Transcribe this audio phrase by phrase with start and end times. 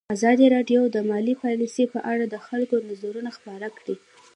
[0.15, 3.95] ازادي راډیو د مالي پالیسي په اړه د خلکو نظرونه خپاره کړي.